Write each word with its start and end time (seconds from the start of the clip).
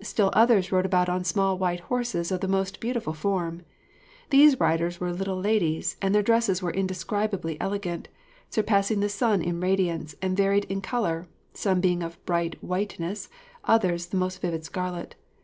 Still 0.00 0.30
others 0.32 0.70
rode 0.70 0.86
about 0.86 1.08
on 1.08 1.24
small 1.24 1.58
white 1.58 1.80
horses 1.80 2.30
of 2.30 2.40
the 2.40 2.46
most 2.46 2.78
beautiful 2.78 3.12
form; 3.12 3.62
these 4.30 4.60
riders 4.60 5.00
were 5.00 5.12
little 5.12 5.40
ladies, 5.40 5.96
and 6.00 6.14
their 6.14 6.22
dresses 6.22 6.62
were 6.62 6.70
indescribably 6.72 7.60
elegant, 7.60 8.06
surpassing 8.48 9.00
the 9.00 9.08
sun 9.08 9.42
in 9.42 9.58
radiance, 9.58 10.14
and 10.22 10.36
varied 10.36 10.66
in 10.66 10.82
colour, 10.82 11.26
some 11.52 11.80
being 11.80 12.00
of 12.00 12.24
bright 12.24 12.62
whiteness, 12.62 13.28
others 13.64 14.06
the 14.06 14.16
most 14.16 14.40
vivid 14.40 14.64
scarlet. 14.64 15.16